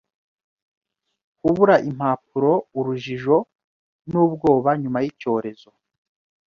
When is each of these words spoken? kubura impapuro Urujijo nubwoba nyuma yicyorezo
kubura 1.39 1.75
impapuro 1.89 2.51
Urujijo 2.79 3.37
nubwoba 4.09 4.69
nyuma 4.81 4.99
yicyorezo 5.03 5.69